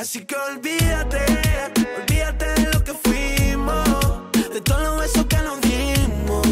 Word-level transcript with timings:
Así 0.00 0.24
que 0.24 0.34
olvídate, 0.34 1.18
olvídate 2.00 2.46
de 2.54 2.72
lo 2.72 2.82
que 2.82 2.94
fuimos, 2.94 4.32
de 4.32 4.62
todos 4.62 4.82
los 4.82 4.98
besos 4.98 5.26
que 5.26 5.36
nos 5.36 5.60
dimos. 5.60 6.46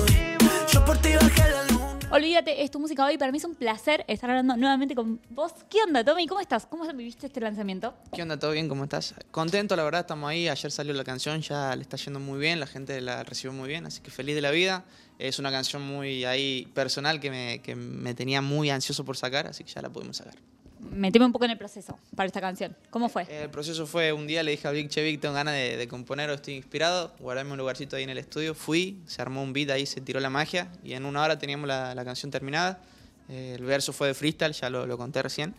Yo 0.70 0.84
por 0.84 0.98
ti 0.98 1.14
bajé 1.14 1.50
la 1.50 1.64
luna. 1.64 1.98
Olvídate, 2.10 2.62
es 2.62 2.70
tu 2.70 2.78
música 2.78 3.06
hoy. 3.06 3.16
Para 3.16 3.32
mí 3.32 3.38
es 3.38 3.44
un 3.44 3.54
placer 3.54 4.04
estar 4.06 4.28
hablando 4.28 4.54
nuevamente 4.58 4.94
con 4.94 5.18
vos. 5.30 5.54
¿Qué 5.70 5.78
onda, 5.82 6.04
Tommy? 6.04 6.26
¿Cómo 6.26 6.42
estás? 6.42 6.66
¿Cómo 6.66 6.84
viviste 6.92 7.26
este 7.26 7.40
lanzamiento? 7.40 7.94
¿Qué 8.12 8.20
onda? 8.20 8.38
¿Todo 8.38 8.50
bien? 8.50 8.68
¿Cómo 8.68 8.84
estás? 8.84 9.14
Contento, 9.30 9.76
la 9.76 9.84
verdad, 9.84 10.02
estamos 10.02 10.28
ahí. 10.28 10.46
Ayer 10.46 10.70
salió 10.70 10.92
la 10.92 11.04
canción, 11.04 11.40
ya 11.40 11.74
le 11.74 11.80
está 11.80 11.96
yendo 11.96 12.20
muy 12.20 12.38
bien, 12.38 12.60
la 12.60 12.66
gente 12.66 13.00
la 13.00 13.24
recibió 13.24 13.54
muy 13.54 13.70
bien, 13.70 13.86
así 13.86 14.02
que 14.02 14.10
feliz 14.10 14.34
de 14.34 14.42
la 14.42 14.50
vida. 14.50 14.84
Es 15.18 15.38
una 15.38 15.50
canción 15.50 15.80
muy 15.80 16.26
ahí 16.26 16.70
personal 16.74 17.18
que 17.18 17.30
me, 17.30 17.62
que 17.62 17.74
me 17.74 18.12
tenía 18.12 18.42
muy 18.42 18.68
ansioso 18.68 19.06
por 19.06 19.16
sacar, 19.16 19.46
así 19.46 19.64
que 19.64 19.72
ya 19.72 19.80
la 19.80 19.88
pudimos 19.88 20.18
sacar. 20.18 20.34
Meteme 20.80 21.24
un 21.26 21.32
poco 21.32 21.44
en 21.44 21.52
el 21.52 21.58
proceso 21.58 21.98
para 22.14 22.26
esta 22.26 22.40
canción. 22.40 22.76
¿Cómo 22.90 23.08
fue? 23.08 23.26
El 23.30 23.50
proceso 23.50 23.86
fue 23.86 24.12
un 24.12 24.26
día, 24.26 24.42
le 24.42 24.52
dije 24.52 24.68
a 24.68 24.70
Vic, 24.70 24.88
che, 24.88 25.02
Vic, 25.02 25.20
tengo 25.20 25.34
ganas 25.34 25.54
de, 25.54 25.76
de 25.76 25.88
componer, 25.88 26.30
o 26.30 26.34
estoy 26.34 26.54
inspirado, 26.54 27.12
guardame 27.18 27.52
un 27.52 27.58
lugarcito 27.58 27.96
ahí 27.96 28.04
en 28.04 28.10
el 28.10 28.18
estudio. 28.18 28.54
Fui, 28.54 29.00
se 29.06 29.20
armó 29.20 29.42
un 29.42 29.52
beat 29.52 29.70
ahí, 29.70 29.86
se 29.86 30.00
tiró 30.00 30.20
la 30.20 30.30
magia 30.30 30.70
y 30.84 30.92
en 30.92 31.04
una 31.04 31.22
hora 31.22 31.38
teníamos 31.38 31.66
la, 31.66 32.02
canción 32.04 32.30
terminada. 32.30 32.80
Eh, 33.28 33.56
el 33.58 33.64
verso 33.64 33.92
fue 33.92 34.08
de 34.08 34.14
freestyle, 34.14 34.52
ya 34.52 34.70
lo, 34.70 34.86
lo 34.86 34.96
conté 34.96 35.22
recién. 35.22 35.54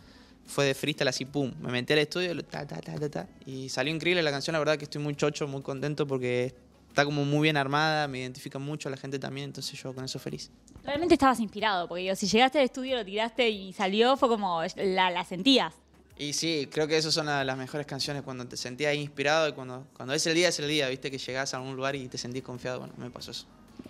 Fue 0.46 0.66
de 0.66 0.74
freestyle 0.74 1.08
así, 1.08 1.26
pum. 1.26 1.54
Me 1.62 1.72
metí 1.72 1.94
al 1.94 2.00
estudio 2.00 2.44
ta, 2.44 2.66
ta, 2.66 2.78
ta, 2.82 2.96
ta, 2.96 3.10
ta, 3.10 3.28
y 3.46 3.70
salió 3.70 3.94
increíble 3.94 4.24
la 4.24 4.32
canción. 4.32 4.54
La 4.54 4.60
verdad 4.60 4.78
que 4.78 4.86
estoy 4.86 5.02
muy 5.02 5.16
chocho, 5.16 5.48
muy 5.48 5.62
contento 5.62 6.08
porque 6.08 6.56
está 7.00 7.06
como 7.06 7.24
muy 7.26 7.44
bien 7.44 7.58
armada, 7.58 8.08
me 8.08 8.20
identifica 8.20 8.60
mucho, 8.60 8.90
la 8.90 8.98
gente 8.98 9.18
también, 9.20 9.46
entonces 9.46 9.82
yo 9.82 9.94
con 9.94 10.04
eso 10.04 10.20
feliz. 10.20 10.52
Realmente 10.84 11.14
estabas 11.16 11.40
inspirado, 11.40 11.88
porque 11.88 12.04
digo, 12.04 12.16
si 12.16 12.28
llegaste 12.28 12.60
al 12.60 12.66
estudio, 12.66 12.98
lo 12.98 13.06
tiraste 13.06 13.50
y 13.50 13.72
salió, 13.74 14.18
fue 14.18 14.28
como 14.28 14.62
la, 14.76 15.10
la 15.12 15.24
sentías. 15.24 15.74
Y 16.18 16.34
sí, 16.34 16.68
creo 16.70 16.88
que 16.88 16.98
esas 16.98 17.14
son 17.14 17.28
la- 17.28 17.46
las 17.46 17.58
mejores 17.58 17.88
canciones 17.88 18.24
cuando 18.24 18.46
te 18.46 18.58
sentías 18.58 18.94
inspirado 18.96 19.48
y 19.48 19.54
cuando, 19.54 19.88
cuando 19.96 20.14
es 20.14 20.28
el 20.28 20.36
día, 20.36 20.50
es 20.50 20.60
el 20.60 20.68
día, 20.68 20.90
viste 20.90 21.10
que 21.10 21.18
llegás 21.18 21.54
a 21.54 21.58
algún 21.58 21.76
lugar 21.78 21.96
y 21.96 22.08
te 22.10 22.18
sentís 22.18 22.44
confiado. 22.44 22.80
Bueno, 22.80 22.94
me 22.98 23.10
pasó 23.10 23.32
eso. 23.32 23.46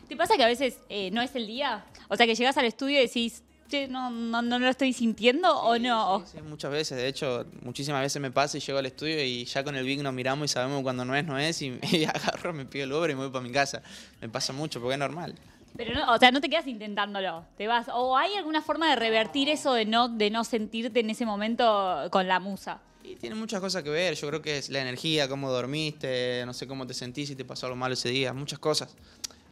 ¿Te 0.08 0.16
pasa 0.16 0.36
que 0.38 0.44
a 0.44 0.48
veces 0.48 0.78
eh, 0.90 1.10
no 1.12 1.22
es 1.24 1.34
el 1.36 1.48
día? 1.48 1.86
O 2.08 2.16
sea, 2.16 2.28
que 2.28 2.36
llegas 2.36 2.56
al 2.58 2.66
estudio 2.66 3.00
y 3.00 3.02
decís, 3.08 3.42
che, 3.70 3.88
no, 3.88 4.10
no, 4.10 4.42
no 4.42 4.60
lo 4.60 4.68
estoy 4.68 4.92
sintiendo 4.92 5.50
o 5.50 5.78
no. 5.78 6.26
Sí, 6.26 6.38
sí, 6.38 6.42
muchas 6.42 6.72
veces. 6.72 6.98
De 6.98 7.08
hecho, 7.08 7.46
muchísimas 7.62 8.02
veces 8.02 8.22
me 8.22 8.32
pasa 8.32 8.58
y 8.58 8.62
llego 8.62 8.80
al 8.80 8.86
estudio 8.86 9.24
y 9.24 9.46
ya 9.46 9.64
con 9.64 9.76
el 9.76 9.86
Big 9.86 10.02
nos 10.02 10.14
miramos 10.14 10.52
y 10.52 10.54
sabemos 10.54 10.84
cuando 10.84 11.06
no 11.06 11.16
es, 11.16 11.26
no 11.26 11.38
es. 11.38 11.62
Y, 11.62 11.80
y 11.92 12.06
agarro, 12.06 12.52
me 12.52 12.66
pido 12.66 12.86
el 12.86 12.94
Uber 12.94 13.10
y 13.12 13.16
me 13.16 13.22
voy 13.22 13.32
para 13.32 13.44
mi 13.44 13.52
casa. 13.52 13.82
Me 14.20 14.28
pasa 14.28 14.52
mucho 14.52 14.82
porque 14.82 14.96
es 14.96 15.00
normal. 15.00 15.36
Pero 15.78 15.94
no, 15.94 16.14
o 16.14 16.18
sea, 16.18 16.32
no 16.32 16.42
te 16.42 16.50
quedas 16.50 16.68
intentándolo, 16.68 17.46
te 17.58 17.68
vas. 17.68 17.88
¿O 17.94 18.18
hay 18.18 18.36
alguna 18.36 18.62
forma 18.62 18.90
de 18.90 18.96
revertir 18.96 19.50
eso 19.50 19.74
de 19.74 19.86
no, 19.86 20.10
de 20.10 20.30
no 20.30 20.44
sentirte 20.44 21.00
en 21.00 21.10
ese 21.10 21.26
momento 21.26 22.08
con 22.12 22.28
la 22.28 22.40
musa? 22.40 22.82
Y 23.04 23.16
tiene 23.16 23.36
muchas 23.36 23.62
cosas 23.62 23.84
que 23.84 23.90
ver. 23.90 24.16
Yo 24.16 24.28
creo 24.28 24.42
que 24.42 24.58
es 24.58 24.70
la 24.70 24.82
energía, 24.82 25.30
cómo 25.30 25.50
dormiste, 25.52 26.44
no 26.46 26.54
sé 26.54 26.68
cómo 26.68 26.86
te 26.86 26.94
sentís, 26.94 27.30
si 27.30 27.36
te 27.36 27.46
pasó 27.46 27.68
algo 27.68 27.78
malo 27.78 27.94
ese 27.94 28.10
día. 28.10 28.34
Muchas 28.34 28.60
cosas. 28.60 28.96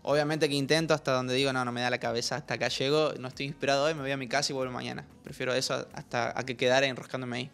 Obviamente 0.09 0.47
que 0.47 0.55
intento 0.55 0.93
hasta 0.93 1.11
donde 1.11 1.33
digo, 1.33 1.51
no, 1.51 1.65
no 1.65 1.71
me 1.73 1.81
da 1.81 1.89
la 1.89 1.97
cabeza, 1.97 2.37
hasta 2.37 2.53
acá 2.53 2.69
llego, 2.69 3.11
no 3.19 3.27
estoy 3.27 3.45
inspirado 3.45 3.83
hoy, 3.83 3.93
me 3.93 4.01
voy 4.01 4.11
a 4.11 4.15
mi 4.17 4.29
casa 4.29 4.53
y 4.53 4.55
vuelvo 4.55 4.71
mañana. 4.71 5.05
Prefiero 5.21 5.53
eso 5.53 5.85
hasta 5.93 6.31
a 6.33 6.45
que 6.45 6.55
quedara 6.55 6.87
enroscándome 6.87 7.37
ahí. 7.37 7.51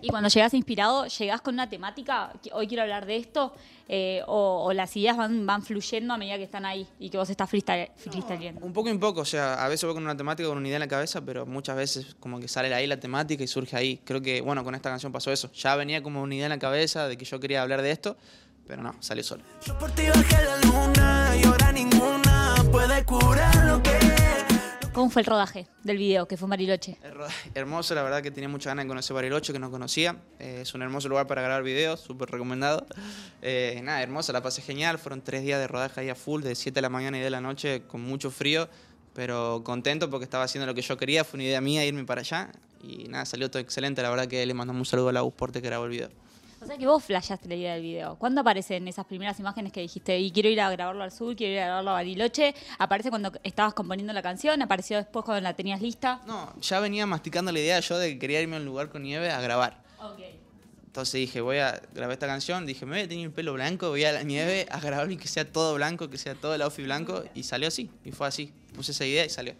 Y 0.00 0.08
cuando 0.08 0.28
llegas 0.28 0.54
inspirado, 0.54 1.06
¿llegás 1.06 1.40
con 1.40 1.54
una 1.54 1.68
temática? 1.68 2.32
Hoy 2.52 2.68
quiero 2.68 2.84
hablar 2.84 3.06
de 3.06 3.16
esto. 3.16 3.52
eh, 3.92 4.22
o, 4.28 4.66
o 4.66 4.72
las 4.72 4.96
ideas 4.96 5.16
van, 5.16 5.44
van 5.44 5.64
fluyendo 5.64 6.14
a 6.14 6.16
medida 6.16 6.36
que 6.36 6.44
están 6.44 6.64
ahí 6.64 6.86
y 7.00 7.10
que 7.10 7.18
vos 7.18 7.28
estás 7.28 7.50
freestyle, 7.50 7.90
freestyleando. 7.96 8.64
Un 8.64 8.72
poco 8.72 8.88
y 8.88 8.92
un 8.92 9.00
poco, 9.00 9.22
o 9.22 9.24
sea, 9.24 9.64
a 9.64 9.68
veces 9.68 9.84
voy 9.84 9.94
con 9.94 10.04
una 10.04 10.16
temática, 10.16 10.48
con 10.48 10.58
una 10.58 10.68
idea 10.68 10.76
en 10.76 10.80
la 10.80 10.88
cabeza, 10.88 11.20
pero 11.22 11.44
muchas 11.44 11.76
veces 11.76 12.14
como 12.20 12.38
que 12.38 12.46
sale 12.46 12.72
ahí 12.72 12.86
la 12.86 13.00
temática 13.00 13.42
y 13.42 13.48
surge 13.48 13.76
ahí. 13.76 14.00
Creo 14.04 14.22
que, 14.22 14.42
bueno, 14.42 14.62
con 14.62 14.76
esta 14.76 14.90
canción 14.90 15.10
pasó 15.10 15.32
eso. 15.32 15.50
Ya 15.54 15.74
venía 15.74 16.04
como 16.04 16.22
una 16.22 16.36
idea 16.36 16.46
en 16.46 16.50
la 16.50 16.60
cabeza 16.60 17.08
de 17.08 17.16
que 17.18 17.24
yo 17.24 17.40
quería 17.40 17.62
hablar 17.62 17.82
de 17.82 17.90
esto, 17.90 18.16
pero 18.68 18.80
no, 18.80 18.94
salió 19.00 19.24
solo. 19.24 19.42
Yo 19.66 19.76
por 19.76 19.90
ti 19.90 20.02
bajé 20.06 20.44
la 20.44 20.56
luna 20.58 20.69
¿Cómo 25.10 25.14
fue 25.14 25.22
el 25.22 25.26
rodaje 25.26 25.66
del 25.82 25.98
video, 25.98 26.28
que 26.28 26.36
fue 26.36 26.48
Bariloche? 26.48 26.96
Hermoso, 27.52 27.96
la 27.96 28.04
verdad 28.04 28.22
que 28.22 28.30
tenía 28.30 28.48
muchas 28.48 28.70
ganas 28.70 28.84
de 28.84 28.88
conocer 28.90 29.12
Bariloche, 29.12 29.52
que 29.52 29.58
no 29.58 29.68
conocía. 29.68 30.14
Eh, 30.38 30.60
es 30.62 30.72
un 30.72 30.82
hermoso 30.82 31.08
lugar 31.08 31.26
para 31.26 31.42
grabar 31.42 31.64
videos, 31.64 31.98
súper 31.98 32.30
recomendado. 32.30 32.86
Eh, 33.42 33.80
nada, 33.82 34.04
hermosa, 34.04 34.32
la 34.32 34.40
pasé 34.40 34.62
genial. 34.62 35.00
Fueron 35.00 35.20
tres 35.20 35.42
días 35.42 35.58
de 35.58 35.66
rodaje 35.66 36.02
ahí 36.02 36.10
a 36.10 36.14
full, 36.14 36.42
de 36.42 36.54
7 36.54 36.76
de 36.76 36.82
la 36.82 36.90
mañana 36.90 37.18
y 37.18 37.22
de 37.22 37.30
la 37.30 37.40
noche, 37.40 37.82
con 37.88 38.02
mucho 38.02 38.30
frío, 38.30 38.68
pero 39.12 39.62
contento 39.64 40.08
porque 40.10 40.22
estaba 40.22 40.44
haciendo 40.44 40.66
lo 40.66 40.76
que 40.76 40.82
yo 40.82 40.96
quería. 40.96 41.24
Fue 41.24 41.38
una 41.38 41.44
idea 41.44 41.60
mía 41.60 41.84
irme 41.84 42.04
para 42.04 42.20
allá. 42.20 42.52
Y 42.80 43.08
nada, 43.08 43.24
salió 43.24 43.50
todo 43.50 43.60
excelente. 43.60 44.02
La 44.02 44.10
verdad 44.10 44.28
que 44.28 44.46
le 44.46 44.54
mandamos 44.54 44.78
un 44.78 44.86
saludo 44.86 45.08
a 45.08 45.12
la 45.12 45.28
Porte 45.28 45.60
que 45.60 45.66
grabó 45.66 45.86
el 45.86 45.90
video. 45.90 46.10
O 46.62 46.66
sea 46.66 46.76
que 46.76 46.86
vos 46.86 47.02
flashaste 47.02 47.48
la 47.48 47.54
idea 47.54 47.72
del 47.74 47.82
video. 47.82 48.16
¿Cuándo 48.16 48.42
aparecen 48.42 48.86
esas 48.86 49.06
primeras 49.06 49.40
imágenes 49.40 49.72
que 49.72 49.80
dijiste, 49.80 50.18
y 50.18 50.30
quiero 50.30 50.50
ir 50.50 50.60
a 50.60 50.70
grabarlo 50.70 51.02
al 51.02 51.10
sur, 51.10 51.34
quiero 51.34 51.54
ir 51.54 51.60
a 51.60 51.64
grabarlo 51.66 51.90
a 51.90 51.94
Bariloche? 51.94 52.54
¿Aparece 52.78 53.08
cuando 53.08 53.32
estabas 53.42 53.72
componiendo 53.72 54.12
la 54.12 54.20
canción? 54.20 54.60
¿Apareció 54.60 54.98
después 54.98 55.24
cuando 55.24 55.40
la 55.40 55.54
tenías 55.54 55.80
lista? 55.80 56.20
No, 56.26 56.52
ya 56.60 56.80
venía 56.80 57.06
masticando 57.06 57.50
la 57.50 57.60
idea 57.60 57.80
yo 57.80 57.98
de 57.98 58.10
que 58.10 58.18
quería 58.18 58.42
irme 58.42 58.56
a 58.56 58.58
un 58.58 58.66
lugar 58.66 58.90
con 58.90 59.02
nieve 59.02 59.30
a 59.30 59.40
grabar. 59.40 59.82
Ok. 60.02 60.20
Entonces 60.84 61.14
dije, 61.14 61.40
voy 61.40 61.58
a 61.58 61.80
grabar 61.94 62.12
esta 62.12 62.26
canción, 62.26 62.66
dije, 62.66 62.84
me 62.84 62.96
voy 62.96 63.04
a 63.04 63.08
tener 63.08 63.24
el 63.24 63.32
pelo 63.32 63.54
blanco, 63.54 63.88
voy 63.88 64.04
a 64.04 64.12
la 64.12 64.22
nieve 64.24 64.66
a 64.70 64.80
grabar 64.80 65.10
y 65.10 65.16
que 65.16 65.28
sea 65.28 65.50
todo 65.50 65.74
blanco, 65.76 66.10
que 66.10 66.18
sea 66.18 66.34
todo 66.34 66.54
el 66.54 66.62
outfit 66.62 66.84
blanco, 66.84 67.22
y 67.34 67.44
salió 67.44 67.68
así, 67.68 67.90
y 68.04 68.10
fue 68.10 68.26
así. 68.26 68.52
Puse 68.74 68.92
esa 68.92 69.06
idea 69.06 69.24
y 69.24 69.30
salió. 69.30 69.54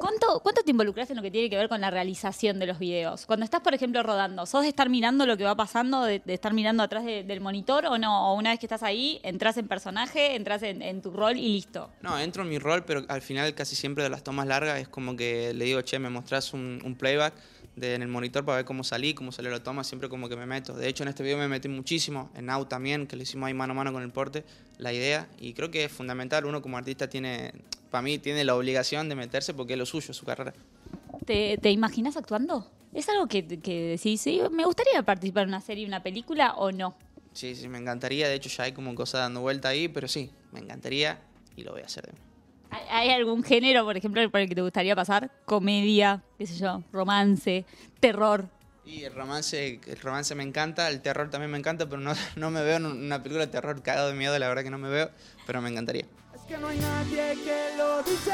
¿Cuánto, 0.00 0.40
¿Cuánto 0.40 0.62
te 0.62 0.70
involucras 0.70 1.10
en 1.10 1.16
lo 1.16 1.22
que 1.22 1.30
tiene 1.30 1.50
que 1.50 1.58
ver 1.58 1.68
con 1.68 1.82
la 1.82 1.90
realización 1.90 2.58
de 2.58 2.64
los 2.64 2.78
videos? 2.78 3.26
Cuando 3.26 3.44
estás, 3.44 3.60
por 3.60 3.74
ejemplo, 3.74 4.02
rodando, 4.02 4.46
¿sos 4.46 4.62
de 4.62 4.68
estar 4.68 4.88
mirando 4.88 5.26
lo 5.26 5.36
que 5.36 5.44
va 5.44 5.54
pasando, 5.54 6.04
de, 6.04 6.22
estar 6.24 6.54
mirando 6.54 6.82
atrás 6.82 7.04
de- 7.04 7.22
del 7.22 7.42
monitor 7.42 7.84
o 7.84 7.98
no? 7.98 8.32
O 8.32 8.34
una 8.38 8.48
vez 8.48 8.58
que 8.58 8.64
estás 8.64 8.82
ahí, 8.82 9.20
entras 9.22 9.58
en 9.58 9.68
personaje, 9.68 10.36
entras 10.36 10.62
en, 10.62 11.02
tu 11.02 11.10
rol 11.10 11.36
y 11.36 11.52
listo. 11.52 11.90
No, 12.00 12.18
entro 12.18 12.44
en 12.44 12.48
mi 12.48 12.58
rol, 12.58 12.82
pero 12.86 13.04
al 13.08 13.20
final 13.20 13.54
casi 13.54 13.76
siempre 13.76 14.02
de 14.02 14.08
las 14.08 14.24
tomas 14.24 14.46
largas 14.46 14.80
es 14.80 14.88
como 14.88 15.16
que 15.16 15.52
le 15.52 15.66
digo, 15.66 15.82
che, 15.82 15.98
me 15.98 16.08
mostrás 16.08 16.54
un 16.54 16.96
playback 16.98 17.34
de, 17.76 17.94
en 17.94 18.02
el 18.02 18.08
monitor 18.08 18.44
para 18.44 18.56
ver 18.56 18.64
cómo 18.64 18.84
salí, 18.84 19.14
cómo 19.14 19.32
salió 19.32 19.50
la 19.50 19.62
toma, 19.62 19.84
siempre 19.84 20.08
como 20.08 20.28
que 20.28 20.36
me 20.36 20.46
meto. 20.46 20.74
De 20.74 20.88
hecho, 20.88 21.02
en 21.02 21.08
este 21.08 21.22
video 21.22 21.38
me 21.38 21.48
metí 21.48 21.68
muchísimo, 21.68 22.30
en 22.34 22.46
Now 22.46 22.66
también, 22.66 23.06
que 23.06 23.16
lo 23.16 23.22
hicimos 23.22 23.46
ahí 23.46 23.54
mano 23.54 23.72
a 23.72 23.76
mano 23.76 23.92
con 23.92 24.02
el 24.02 24.10
porte, 24.10 24.44
la 24.78 24.92
idea, 24.92 25.28
y 25.38 25.52
creo 25.52 25.70
que 25.70 25.84
es 25.84 25.92
fundamental, 25.92 26.44
uno 26.44 26.62
como 26.62 26.76
artista 26.76 27.08
tiene, 27.08 27.52
para 27.90 28.02
mí, 28.02 28.18
tiene 28.18 28.44
la 28.44 28.54
obligación 28.54 29.08
de 29.08 29.14
meterse 29.14 29.54
porque 29.54 29.74
es 29.74 29.78
lo 29.78 29.86
suyo, 29.86 30.12
su 30.14 30.24
carrera. 30.24 30.52
¿Te, 31.26 31.58
te 31.58 31.70
imaginas 31.70 32.16
actuando? 32.16 32.70
¿Es 32.92 33.08
algo 33.08 33.28
que, 33.28 33.46
que 33.46 33.96
decís, 33.96 34.20
sí, 34.20 34.40
me 34.50 34.64
gustaría 34.64 35.02
participar 35.02 35.44
en 35.44 35.50
una 35.50 35.60
serie, 35.60 35.86
una 35.86 36.02
película 36.02 36.54
o 36.54 36.72
no? 36.72 36.96
Sí, 37.32 37.54
sí, 37.54 37.68
me 37.68 37.78
encantaría, 37.78 38.28
de 38.28 38.34
hecho 38.34 38.48
ya 38.48 38.64
hay 38.64 38.72
como 38.72 38.94
cosas 38.94 39.20
dando 39.20 39.40
vuelta 39.40 39.68
ahí, 39.68 39.86
pero 39.86 40.08
sí, 40.08 40.30
me 40.52 40.60
encantaría 40.60 41.20
y 41.56 41.62
lo 41.62 41.72
voy 41.72 41.82
a 41.82 41.86
hacer 41.86 42.06
de 42.06 42.12
nuevo. 42.12 42.29
¿Hay 42.90 43.10
algún 43.10 43.42
género, 43.42 43.84
por 43.84 43.96
ejemplo, 43.96 44.28
por 44.30 44.40
el 44.40 44.48
que 44.48 44.54
te 44.54 44.62
gustaría 44.62 44.94
pasar? 44.94 45.30
Comedia, 45.44 46.22
qué 46.38 46.46
sé 46.46 46.56
yo, 46.56 46.82
romance, 46.92 47.64
terror. 47.98 48.48
Y 48.84 49.04
el 49.04 49.14
romance, 49.14 49.80
el 49.86 50.00
romance 50.00 50.34
me 50.34 50.42
encanta, 50.42 50.88
el 50.88 51.00
terror 51.00 51.30
también 51.30 51.50
me 51.50 51.58
encanta, 51.58 51.86
pero 51.88 52.00
no, 52.00 52.12
no 52.36 52.50
me 52.50 52.62
veo 52.62 52.76
en 52.76 52.86
una 52.86 53.22
película 53.22 53.46
de 53.46 53.52
terror 53.52 53.82
cagado 53.82 54.08
de 54.08 54.14
miedo, 54.14 54.38
la 54.38 54.48
verdad 54.48 54.62
que 54.62 54.70
no 54.70 54.78
me 54.78 54.88
veo, 54.88 55.10
pero 55.46 55.60
me 55.60 55.70
encantaría. 55.70 56.06
Es 56.34 56.40
que 56.42 56.58
no 56.58 56.68
hay 56.68 56.78
nadie 56.78 57.34
que 57.44 57.76
lo 57.76 58.02
dice. 58.02 58.32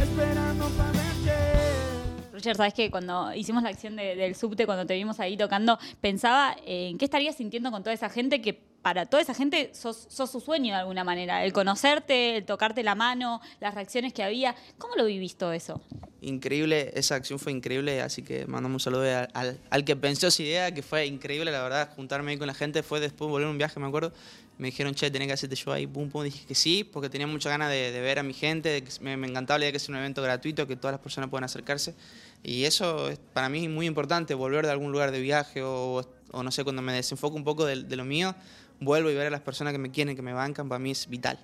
Esperando 0.00 0.68
para 0.70 0.92
verte. 0.92 2.32
Roger, 2.32 2.56
sabes 2.56 2.74
que 2.74 2.90
cuando 2.90 3.34
hicimos 3.34 3.62
la 3.62 3.70
acción 3.70 3.96
de- 3.96 4.14
del 4.14 4.34
subte, 4.34 4.64
cuando 4.66 4.86
te 4.86 4.94
vimos 4.94 5.18
ahí 5.20 5.36
tocando, 5.36 5.78
pensaba 6.00 6.56
en 6.64 6.96
qué 6.98 7.04
estarías 7.04 7.36
sintiendo 7.36 7.70
con 7.70 7.82
toda 7.82 7.94
esa 7.94 8.08
gente 8.08 8.40
que 8.40 8.54
para 8.88 9.04
toda 9.04 9.22
esa 9.22 9.34
gente 9.34 9.70
sos, 9.74 10.06
sos 10.08 10.30
su 10.30 10.40
sueño 10.40 10.72
de 10.72 10.80
alguna 10.80 11.04
manera. 11.04 11.44
El 11.44 11.52
conocerte, 11.52 12.38
el 12.38 12.46
tocarte 12.46 12.82
la 12.82 12.94
mano, 12.94 13.42
las 13.60 13.74
reacciones 13.74 14.14
que 14.14 14.22
había. 14.22 14.54
¿Cómo 14.78 14.94
lo 14.96 15.04
vivís 15.04 15.36
todo 15.36 15.52
eso? 15.52 15.82
Increíble, 16.22 16.90
esa 16.94 17.16
acción 17.16 17.38
fue 17.38 17.52
increíble, 17.52 18.00
así 18.00 18.22
que 18.22 18.46
mandamos 18.46 18.76
un 18.76 18.80
saludo 18.80 19.28
al, 19.34 19.58
al- 19.68 19.84
que 19.84 19.94
pensó 19.94 20.28
esa 20.28 20.42
idea, 20.42 20.72
que 20.72 20.82
fue 20.82 21.04
increíble, 21.04 21.52
la 21.52 21.62
verdad, 21.62 21.90
juntarme 21.94 22.30
ahí 22.30 22.38
con 22.38 22.46
la 22.46 22.54
gente, 22.54 22.82
fue 22.82 22.98
después 22.98 23.30
volver 23.30 23.46
a 23.46 23.50
un 23.50 23.58
viaje, 23.58 23.78
me 23.78 23.86
acuerdo, 23.86 24.10
me 24.56 24.68
dijeron, 24.68 24.94
che, 24.94 25.10
tenés 25.10 25.28
que 25.28 25.34
hacerte 25.34 25.54
yo 25.54 25.70
ahí, 25.70 25.86
pum, 25.86 26.08
pum, 26.08 26.24
dije 26.24 26.46
que 26.46 26.54
sí, 26.54 26.82
porque 26.82 27.10
tenía 27.10 27.26
muchas 27.26 27.50
ganas 27.50 27.70
de, 27.70 27.90
ver 28.00 28.18
a 28.18 28.22
mi 28.22 28.32
gente, 28.32 28.82
me, 29.02 29.12
encantaba 29.12 29.58
la 29.58 29.66
idea 29.66 29.68
de 29.68 29.72
que 29.74 29.80
sea 29.80 29.92
un 29.92 29.98
evento 29.98 30.22
gratuito, 30.22 30.66
que 30.66 30.76
todas 30.76 30.94
las 30.94 31.00
personas 31.02 31.28
puedan 31.28 31.44
acercarse, 31.44 31.94
y 32.42 32.64
eso 32.64 33.10
es 33.10 33.18
para 33.34 33.50
mí 33.50 33.68
muy 33.68 33.84
importante, 33.86 34.32
volver 34.32 34.64
de 34.64 34.72
algún 34.72 34.92
lugar 34.92 35.12
de 35.12 35.20
viaje 35.20 35.62
o, 35.62 36.04
o 36.32 36.42
no 36.42 36.50
sé, 36.50 36.64
cuando 36.64 36.82
me 36.82 36.92
desenfoco 36.92 37.36
un 37.36 37.44
poco 37.44 37.64
de, 37.64 37.82
de 37.84 37.96
lo 37.96 38.04
mío, 38.04 38.34
vuelvo 38.80 39.10
y 39.10 39.14
ver 39.14 39.28
a 39.28 39.30
las 39.30 39.40
personas 39.40 39.72
que 39.72 39.78
me 39.78 39.90
quieren, 39.90 40.16
que 40.16 40.22
me 40.22 40.32
bancan, 40.32 40.68
para 40.68 40.78
mí 40.78 40.90
es 40.90 41.08
vital. 41.08 41.38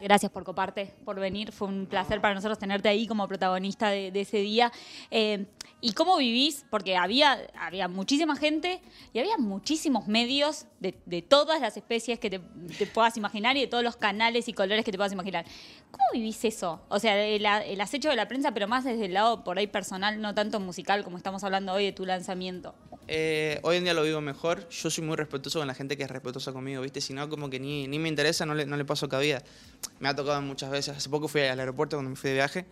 Gracias 0.00 0.30
por 0.30 0.44
coparte, 0.44 0.94
por 1.04 1.18
venir. 1.18 1.50
Fue 1.50 1.66
un 1.66 1.86
placer 1.86 2.20
para 2.20 2.34
nosotros 2.34 2.56
tenerte 2.56 2.88
ahí 2.88 3.08
como 3.08 3.26
protagonista 3.26 3.88
de, 3.88 4.12
de 4.12 4.20
ese 4.20 4.38
día. 4.38 4.70
Eh, 5.10 5.46
¿Y 5.80 5.92
cómo 5.94 6.16
vivís? 6.18 6.64
Porque 6.70 6.96
había, 6.96 7.36
había 7.58 7.88
muchísima 7.88 8.36
gente 8.36 8.80
y 9.12 9.18
había 9.18 9.38
muchísimos 9.38 10.06
medios 10.06 10.66
de, 10.78 10.96
de 11.04 11.22
todas 11.22 11.60
las 11.60 11.76
especies 11.76 12.20
que 12.20 12.30
te, 12.30 12.38
te 12.78 12.86
puedas 12.86 13.16
imaginar 13.16 13.56
y 13.56 13.62
de 13.62 13.66
todos 13.66 13.82
los 13.82 13.96
canales 13.96 14.46
y 14.46 14.52
colores 14.52 14.84
que 14.84 14.92
te 14.92 14.98
puedas 14.98 15.12
imaginar. 15.12 15.44
¿Cómo 15.90 16.04
vivís 16.12 16.44
eso? 16.44 16.80
O 16.88 17.00
sea, 17.00 17.20
el, 17.20 17.44
el 17.44 17.80
acecho 17.80 18.08
de 18.08 18.14
la 18.14 18.28
prensa, 18.28 18.54
pero 18.54 18.68
más 18.68 18.84
desde 18.84 19.06
el 19.06 19.14
lado 19.14 19.42
por 19.42 19.58
ahí 19.58 19.66
personal, 19.66 20.20
no 20.20 20.32
tanto 20.32 20.60
musical 20.60 21.02
como 21.02 21.16
estamos 21.16 21.42
hablando 21.42 21.72
hoy 21.72 21.86
de 21.86 21.92
tu 21.92 22.06
lanzamiento. 22.06 22.76
Eh, 23.08 23.58
hoy 23.62 23.76
en 23.76 23.84
día 23.84 23.94
lo 23.94 24.02
vivo 24.02 24.20
mejor. 24.20 24.68
Yo 24.68 24.90
soy 24.90 25.04
muy 25.04 25.16
respetuoso 25.16 25.58
con 25.58 25.68
la 25.68 25.74
gente 25.74 25.96
que 25.96 26.04
es 26.04 26.10
respetuosa 26.10 26.52
conmigo, 26.52 26.82
¿viste? 26.82 27.00
Si 27.00 27.12
no, 27.12 27.28
como 27.28 27.50
que 27.50 27.58
ni, 27.58 27.88
ni 27.88 27.98
me 27.98 28.08
interesa, 28.08 28.46
no 28.46 28.54
le, 28.54 28.66
no 28.66 28.76
le 28.76 28.84
paso 28.84 29.08
cabida. 29.08 29.42
Me 30.00 30.08
ha 30.08 30.14
tocado 30.14 30.40
muchas 30.42 30.70
veces. 30.70 30.96
Hace 30.96 31.08
poco 31.08 31.28
fui 31.28 31.42
al 31.42 31.58
aeropuerto 31.58 31.96
cuando 31.96 32.10
me 32.10 32.16
fui 32.16 32.30
de 32.30 32.34
viaje, 32.34 32.64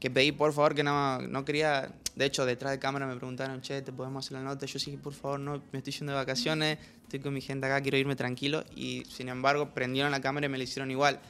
que 0.00 0.10
pedí 0.10 0.32
por 0.32 0.52
favor 0.52 0.74
que 0.74 0.82
no, 0.82 1.20
no 1.22 1.44
quería. 1.44 1.92
De 2.16 2.24
hecho, 2.24 2.44
detrás 2.44 2.72
de 2.72 2.78
cámara 2.78 3.06
me 3.06 3.14
preguntaron, 3.16 3.60
che, 3.62 3.80
¿te 3.82 3.92
podemos 3.92 4.26
hacer 4.26 4.38
la 4.38 4.42
nota? 4.42 4.66
Yo 4.66 4.78
sí, 4.78 4.96
por 4.96 5.14
favor, 5.14 5.38
no, 5.38 5.62
me 5.72 5.78
estoy 5.78 5.92
yendo 5.92 6.12
de 6.12 6.18
vacaciones, 6.18 6.78
estoy 7.04 7.20
con 7.20 7.32
mi 7.32 7.40
gente 7.40 7.66
acá, 7.66 7.80
quiero 7.80 7.96
irme 7.96 8.16
tranquilo. 8.16 8.64
Y 8.74 9.04
sin 9.08 9.28
embargo, 9.28 9.72
prendieron 9.72 10.10
la 10.10 10.20
cámara 10.20 10.46
y 10.46 10.48
me 10.48 10.58
lo 10.58 10.64
hicieron 10.64 10.90
igual. 10.90 11.20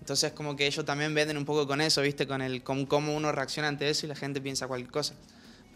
Entonces, 0.00 0.32
como 0.32 0.56
que 0.56 0.66
ellos 0.66 0.84
también 0.84 1.14
venden 1.14 1.36
un 1.36 1.44
poco 1.44 1.66
con 1.66 1.80
eso, 1.80 2.02
¿viste? 2.02 2.26
Con 2.26 2.42
el 2.42 2.62
con 2.62 2.86
cómo 2.86 3.16
uno 3.16 3.32
reacciona 3.32 3.68
ante 3.68 3.88
eso 3.88 4.06
y 4.06 4.08
la 4.08 4.16
gente 4.16 4.40
piensa 4.40 4.66
cualquier 4.66 4.90
cosa. 4.90 5.14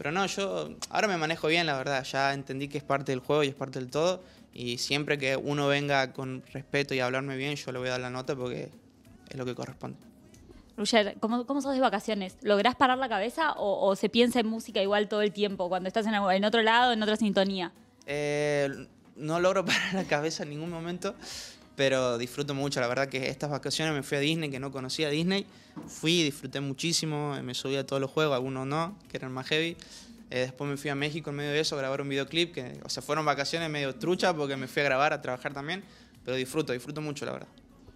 Pero 0.01 0.11
no, 0.11 0.25
yo 0.25 0.69
ahora 0.89 1.07
me 1.07 1.15
manejo 1.15 1.47
bien, 1.47 1.67
la 1.67 1.77
verdad. 1.77 2.03
Ya 2.03 2.33
entendí 2.33 2.67
que 2.67 2.79
es 2.79 2.83
parte 2.83 3.11
del 3.11 3.19
juego 3.19 3.43
y 3.43 3.49
es 3.49 3.53
parte 3.53 3.77
del 3.77 3.91
todo. 3.91 4.23
Y 4.51 4.79
siempre 4.79 5.19
que 5.19 5.37
uno 5.37 5.67
venga 5.67 6.11
con 6.11 6.41
respeto 6.51 6.95
y 6.95 6.99
a 7.01 7.05
hablarme 7.05 7.37
bien, 7.37 7.55
yo 7.55 7.71
le 7.71 7.77
voy 7.77 7.89
a 7.89 7.91
dar 7.91 7.99
la 8.01 8.09
nota 8.09 8.35
porque 8.35 8.71
es 9.29 9.37
lo 9.37 9.45
que 9.45 9.53
corresponde. 9.53 9.99
Ruger, 10.75 11.17
¿cómo, 11.19 11.45
¿cómo 11.45 11.61
sos 11.61 11.75
de 11.75 11.81
vacaciones? 11.81 12.35
¿Lográs 12.41 12.75
parar 12.75 12.97
la 12.97 13.09
cabeza 13.09 13.51
o, 13.51 13.87
o 13.87 13.95
se 13.95 14.09
piensa 14.09 14.39
en 14.39 14.47
música 14.47 14.81
igual 14.81 15.07
todo 15.07 15.21
el 15.21 15.33
tiempo, 15.33 15.69
cuando 15.69 15.87
estás 15.87 16.07
en, 16.07 16.15
en 16.15 16.45
otro 16.45 16.63
lado, 16.63 16.93
en 16.93 17.03
otra 17.03 17.15
sintonía? 17.15 17.71
Eh, 18.07 18.87
no 19.17 19.39
logro 19.39 19.63
parar 19.65 19.93
la 19.93 20.05
cabeza 20.05 20.41
en 20.41 20.49
ningún 20.49 20.71
momento, 20.71 21.13
pero 21.75 22.17
disfruto 22.17 22.53
mucho. 22.53 22.79
La 22.79 22.87
verdad 22.87 23.07
que 23.07 23.29
estas 23.29 23.49
vacaciones 23.49 23.93
me 23.93 24.03
fui 24.03 24.17
a 24.17 24.21
Disney, 24.21 24.49
que 24.49 24.59
no 24.59 24.71
conocía 24.71 25.09
Disney. 25.09 25.45
Fui, 25.87 26.23
disfruté 26.23 26.59
muchísimo, 26.59 27.35
me 27.43 27.53
subí 27.53 27.75
a 27.75 27.85
todos 27.85 28.01
los 28.01 28.11
juegos, 28.11 28.35
algunos 28.35 28.67
no, 28.67 28.97
que 29.09 29.17
eran 29.17 29.31
más 29.31 29.47
heavy. 29.47 29.77
Eh, 30.29 30.39
después 30.39 30.69
me 30.69 30.77
fui 30.77 30.89
a 30.89 30.95
México 30.95 31.29
en 31.29 31.35
medio 31.35 31.51
de 31.51 31.59
eso 31.59 31.75
a 31.75 31.79
grabar 31.79 32.01
un 32.01 32.09
videoclip, 32.09 32.53
que, 32.53 32.79
o 32.85 32.89
sea, 32.89 33.03
fueron 33.03 33.25
vacaciones 33.25 33.69
medio 33.69 33.95
trucha 33.95 34.33
porque 34.33 34.55
me 34.55 34.67
fui 34.67 34.81
a 34.81 34.85
grabar, 34.85 35.11
a 35.11 35.21
trabajar 35.21 35.53
también, 35.53 35.83
pero 36.23 36.37
disfruto, 36.37 36.71
disfruto 36.71 37.01
mucho, 37.01 37.25
la 37.25 37.33
verdad. 37.33 37.49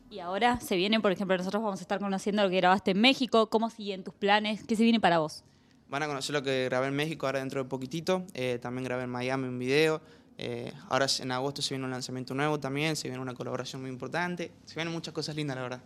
Y 0.10 0.19
ahora 0.19 0.60
se 0.60 0.75
viene, 0.75 1.00
por 1.00 1.12
ejemplo, 1.12 1.36
nosotros 1.38 1.63
vamos 1.63 1.80
a 1.80 1.81
estar 1.81 2.00
conociendo 2.00 2.44
lo 2.44 2.50
que 2.50 2.57
grabaste 2.57 2.92
en 2.92 3.01
México. 3.01 3.50
¿Cómo 3.50 3.69
siguen 3.69 4.04
tus 4.04 4.13
planes? 4.13 4.63
¿Qué 4.66 4.75
se 4.75 4.83
viene 4.83 5.00
para 5.00 5.19
vos? 5.19 5.44
Van 5.89 6.04
a 6.04 6.07
conocer 6.07 6.33
lo 6.33 6.44
que 6.44 6.66
grabé 6.66 6.88
en 6.88 6.95
México 6.95 7.25
ahora 7.25 7.39
dentro 7.39 7.63
de 7.63 7.69
poquitito. 7.69 8.25
Eh, 8.33 8.60
también 8.62 8.83
grabé 8.83 9.04
en 9.04 9.10
Miami 9.10 9.48
un 9.48 9.60
video. 9.60 10.01
Eh, 10.37 10.73
ahora 10.89 11.07
en 11.19 11.31
agosto 11.31 11.61
se 11.61 11.73
viene 11.73 11.85
un 11.85 11.91
lanzamiento 11.91 12.33
nuevo 12.33 12.59
también, 12.59 12.95
se 12.95 13.07
viene 13.07 13.21
una 13.21 13.33
colaboración 13.33 13.81
muy 13.81 13.89
importante. 13.89 14.51
Se 14.65 14.75
vienen 14.75 14.93
muchas 14.93 15.13
cosas 15.13 15.35
lindas, 15.35 15.55
la 15.55 15.63
verdad. 15.63 15.81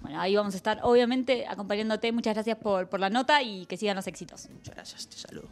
Bueno, 0.00 0.20
ahí 0.20 0.36
vamos 0.36 0.54
a 0.54 0.56
estar, 0.56 0.80
obviamente, 0.82 1.46
acompañándote. 1.46 2.12
Muchas 2.12 2.34
gracias 2.34 2.58
por, 2.58 2.88
por 2.88 3.00
la 3.00 3.08
nota 3.08 3.42
y 3.42 3.66
que 3.66 3.76
sigan 3.76 3.96
los 3.96 4.06
éxitos. 4.06 4.48
Muchas 4.50 4.74
gracias, 4.74 5.08
te 5.08 5.16
saludo. 5.16 5.48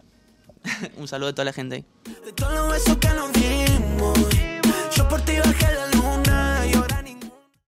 un 0.96 1.08
saludo 1.08 1.30
a 1.30 1.32
toda 1.32 1.46
la 1.46 1.52
gente 1.52 1.76
ahí. 1.76 1.84
De 2.24 2.32
todos 2.32 2.52
los 2.52 2.72
besos 2.72 2.96
que 2.98 3.08
nos 3.08 3.32
dimos, 3.32 4.18
yo 4.94 5.08
por 5.08 5.20
ti 5.22 5.36
bajé 5.38 5.74
la 5.74 5.91